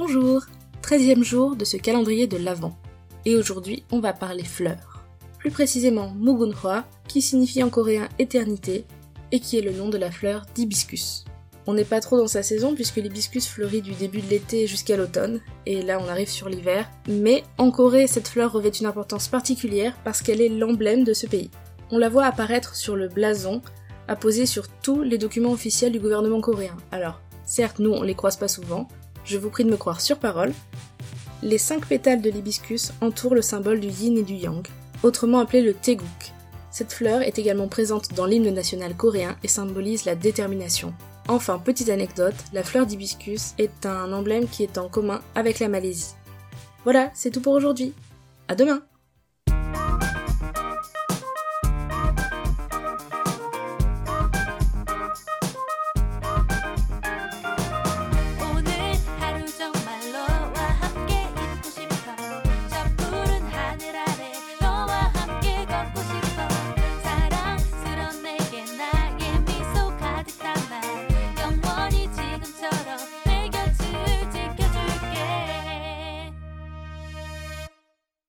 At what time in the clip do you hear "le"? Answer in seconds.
9.60-9.72, 22.94-23.08, 33.34-33.42, 35.62-35.74